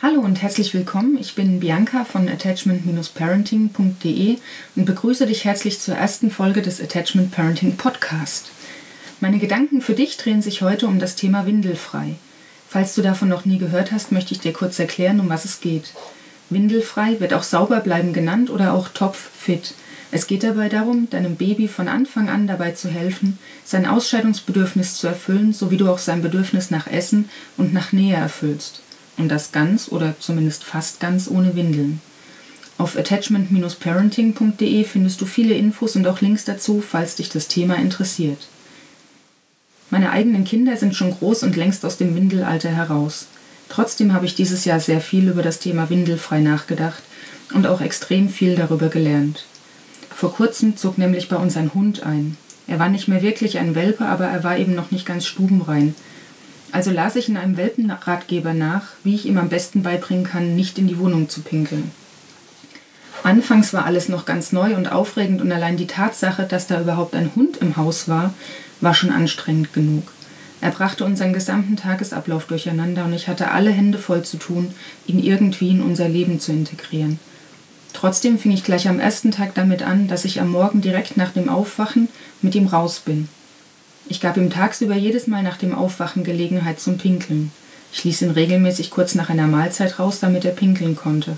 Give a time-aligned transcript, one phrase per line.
[0.00, 1.18] Hallo und herzlich willkommen.
[1.18, 4.36] Ich bin Bianca von attachment-parenting.de
[4.76, 8.52] und begrüße dich herzlich zur ersten Folge des Attachment Parenting Podcast.
[9.18, 12.14] Meine Gedanken für dich drehen sich heute um das Thema Windelfrei.
[12.68, 15.60] Falls du davon noch nie gehört hast, möchte ich dir kurz erklären, um was es
[15.60, 15.92] geht.
[16.48, 19.74] Windelfrei wird auch sauber bleiben genannt oder auch topffit.
[20.12, 25.08] Es geht dabei darum, deinem Baby von Anfang an dabei zu helfen, sein Ausscheidungsbedürfnis zu
[25.08, 28.82] erfüllen, so wie du auch sein Bedürfnis nach Essen und nach Nähe erfüllst.
[29.18, 32.00] Und das ganz oder zumindest fast ganz ohne Windeln.
[32.78, 38.46] Auf attachment-parenting.de findest du viele Infos und auch Links dazu, falls dich das Thema interessiert.
[39.90, 43.26] Meine eigenen Kinder sind schon groß und längst aus dem Windelalter heraus.
[43.68, 47.02] Trotzdem habe ich dieses Jahr sehr viel über das Thema Windelfrei nachgedacht
[47.52, 49.44] und auch extrem viel darüber gelernt.
[50.14, 52.36] Vor kurzem zog nämlich bei uns ein Hund ein.
[52.68, 55.94] Er war nicht mehr wirklich ein Welpe, aber er war eben noch nicht ganz stubenrein
[56.72, 60.78] also las ich in einem Welpenratgeber nach, wie ich ihm am besten beibringen kann, nicht
[60.78, 61.90] in die Wohnung zu pinkeln.
[63.22, 67.14] Anfangs war alles noch ganz neu und aufregend und allein die Tatsache, dass da überhaupt
[67.14, 68.32] ein Hund im Haus war,
[68.80, 70.12] war schon anstrengend genug.
[70.60, 74.74] Er brachte unseren gesamten Tagesablauf durcheinander und ich hatte alle Hände voll zu tun,
[75.06, 77.18] ihn irgendwie in unser Leben zu integrieren.
[77.92, 81.30] Trotzdem fing ich gleich am ersten Tag damit an, dass ich am Morgen direkt nach
[81.30, 82.08] dem Aufwachen
[82.42, 83.28] mit ihm raus bin.
[84.10, 87.52] Ich gab ihm tagsüber jedes Mal nach dem Aufwachen Gelegenheit zum Pinkeln.
[87.92, 91.36] Ich ließ ihn regelmäßig kurz nach einer Mahlzeit raus, damit er pinkeln konnte.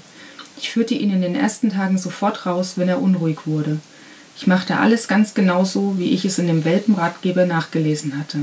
[0.57, 3.79] Ich führte ihn in den ersten Tagen sofort raus, wenn er unruhig wurde.
[4.37, 8.39] Ich machte alles ganz genauso, wie ich es in dem Welpenratgeber nachgelesen hatte.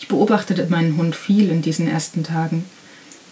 [0.00, 2.64] Ich beobachtete meinen Hund viel in diesen ersten Tagen.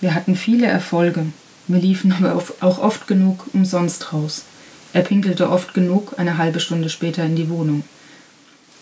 [0.00, 1.26] Wir hatten viele Erfolge.
[1.68, 4.44] Wir liefen aber auch oft genug umsonst raus.
[4.92, 7.82] Er pinkelte oft genug eine halbe Stunde später in die Wohnung.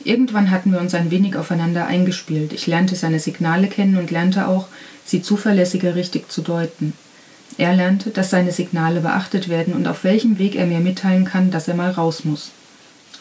[0.05, 2.53] Irgendwann hatten wir uns ein wenig aufeinander eingespielt.
[2.53, 4.67] Ich lernte seine Signale kennen und lernte auch,
[5.05, 6.93] sie zuverlässiger richtig zu deuten.
[7.59, 11.51] Er lernte, dass seine Signale beachtet werden und auf welchem Weg er mir mitteilen kann,
[11.51, 12.51] dass er mal raus muss.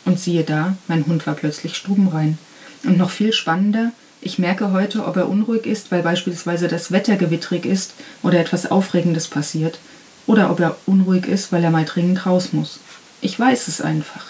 [0.06, 2.38] Und siehe da, mein Hund war plötzlich stubenrein.
[2.84, 3.92] Und noch viel spannender,
[4.24, 8.70] ich merke heute, ob er unruhig ist, weil beispielsweise das Wetter gewittrig ist oder etwas
[8.70, 9.80] Aufregendes passiert,
[10.28, 12.80] oder ob er unruhig ist, weil er mal dringend raus muss.
[13.22, 14.24] Ich weiß es einfach.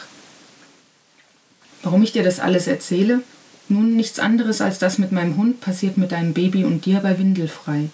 [1.84, 3.22] Warum ich dir das alles erzähle?
[3.69, 7.18] Nun nichts anderes als das mit meinem Hund passiert mit deinem Baby und dir bei
[7.18, 7.90] Windelfrei.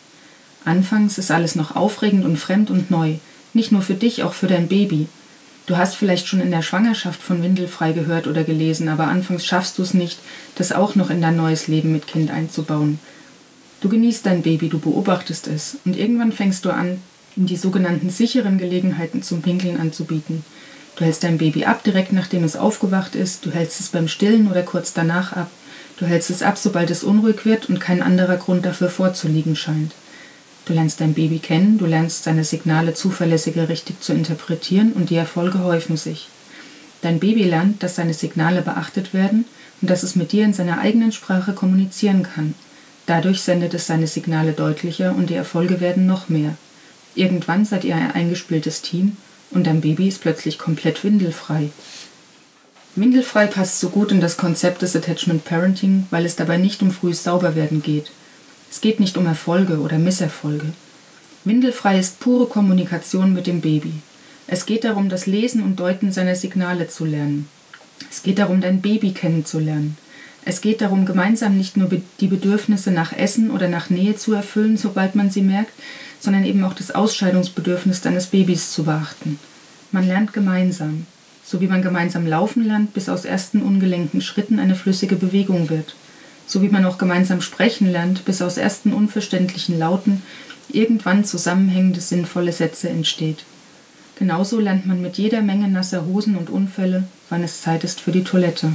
[0.65, 3.15] Anfangs ist alles noch aufregend und fremd und neu,
[3.53, 5.07] nicht nur für dich, auch für dein Baby.
[5.65, 9.77] Du hast vielleicht schon in der Schwangerschaft von Windelfrei gehört oder gelesen, aber anfangs schaffst
[9.77, 10.17] du es nicht,
[10.55, 12.99] das auch noch in dein neues Leben mit Kind einzubauen.
[13.81, 16.99] Du genießt dein Baby, du beobachtest es und irgendwann fängst du an,
[17.35, 20.43] ihm die sogenannten sicheren Gelegenheiten zum Pinkeln anzubieten.
[20.97, 23.45] Du hältst dein Baby ab, direkt nachdem es aufgewacht ist.
[23.45, 25.51] Du hältst es beim Stillen oder kurz danach ab.
[25.97, 29.93] Du hältst es ab, sobald es unruhig wird und kein anderer Grund dafür vorzuliegen scheint.
[30.65, 35.15] Du lernst dein Baby kennen, du lernst seine Signale zuverlässiger richtig zu interpretieren und die
[35.15, 36.29] Erfolge häufen sich.
[37.01, 39.45] Dein Baby lernt, dass seine Signale beachtet werden
[39.81, 42.55] und dass es mit dir in seiner eigenen Sprache kommunizieren kann.
[43.05, 46.55] Dadurch sendet es seine Signale deutlicher und die Erfolge werden noch mehr.
[47.13, 49.15] Irgendwann seid ihr ein eingespieltes Team
[49.51, 51.69] und dein Baby ist plötzlich komplett windelfrei.
[52.95, 56.91] Windelfrei passt so gut in das Konzept des Attachment Parenting, weil es dabei nicht um
[56.91, 58.11] frühes Sauberwerden geht.
[58.71, 60.73] Es geht nicht um Erfolge oder Misserfolge.
[61.43, 63.93] Windelfrei ist pure Kommunikation mit dem Baby.
[64.47, 67.47] Es geht darum, das Lesen und Deuten seiner Signale zu lernen.
[68.09, 69.97] Es geht darum, dein Baby kennenzulernen.
[70.43, 74.77] Es geht darum, gemeinsam nicht nur die Bedürfnisse nach Essen oder nach Nähe zu erfüllen,
[74.77, 75.73] sobald man sie merkt,
[76.19, 79.39] sondern eben auch das Ausscheidungsbedürfnis deines Babys zu beachten.
[79.91, 81.05] Man lernt gemeinsam,
[81.43, 85.95] so wie man gemeinsam laufen lernt, bis aus ersten ungelenken Schritten eine flüssige Bewegung wird,
[86.45, 90.21] so wie man auch gemeinsam sprechen lernt, bis aus ersten unverständlichen Lauten
[90.69, 93.45] irgendwann zusammenhängende sinnvolle Sätze entsteht.
[94.19, 98.11] Genauso lernt man mit jeder Menge nasser Hosen und Unfälle, wann es Zeit ist für
[98.11, 98.73] die Toilette.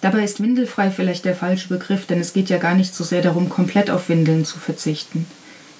[0.00, 3.22] Dabei ist windelfrei vielleicht der falsche Begriff, denn es geht ja gar nicht so sehr
[3.22, 5.26] darum, komplett auf Windeln zu verzichten.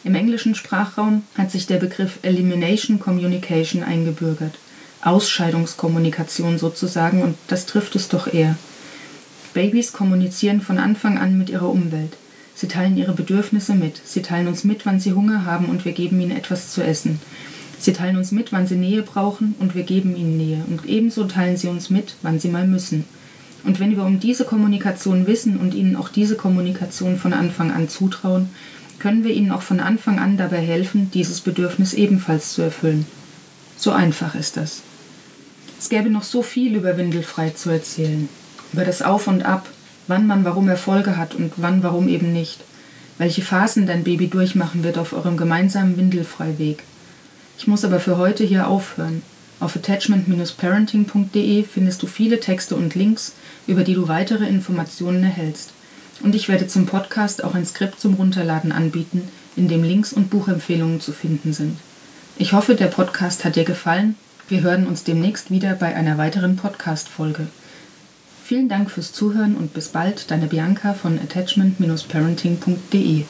[0.02, 4.54] Im englischen Sprachraum hat sich der Begriff Elimination Communication eingebürgert.
[5.02, 8.56] Ausscheidungskommunikation sozusagen, und das trifft es doch eher.
[9.52, 12.16] Babys kommunizieren von Anfang an mit ihrer Umwelt.
[12.54, 14.00] Sie teilen ihre Bedürfnisse mit.
[14.04, 17.20] Sie teilen uns mit, wann sie Hunger haben und wir geben ihnen etwas zu essen.
[17.78, 20.62] Sie teilen uns mit, wann sie Nähe brauchen und wir geben ihnen Nähe.
[20.68, 23.04] Und ebenso teilen sie uns mit, wann sie mal müssen.
[23.64, 27.88] Und wenn wir um diese Kommunikation wissen und ihnen auch diese Kommunikation von Anfang an
[27.88, 28.50] zutrauen,
[29.00, 33.06] können wir ihnen auch von Anfang an dabei helfen, dieses Bedürfnis ebenfalls zu erfüllen.
[33.76, 34.82] So einfach ist das.
[35.78, 38.28] Es gäbe noch so viel über Windelfrei zu erzählen,
[38.72, 39.68] über das Auf und Ab,
[40.06, 42.60] wann man warum Erfolge hat und wann warum eben nicht.
[43.20, 46.82] welche Phasen dein Baby durchmachen wird auf eurem gemeinsamen Windelfreiweg.
[47.58, 49.20] Ich muss aber für heute hier aufhören.
[49.60, 53.34] Auf attachment-parenting.de findest du viele Texte und Links,
[53.66, 55.74] über die du weitere Informationen erhältst.
[56.22, 60.30] Und ich werde zum Podcast auch ein Skript zum Runterladen anbieten, in dem Links und
[60.30, 61.78] Buchempfehlungen zu finden sind.
[62.36, 64.14] Ich hoffe, der Podcast hat dir gefallen.
[64.48, 67.46] Wir hören uns demnächst wieder bei einer weiteren Podcast-Folge.
[68.44, 73.24] Vielen Dank fürs Zuhören und bis bald, deine Bianca von attachment-parenting.de.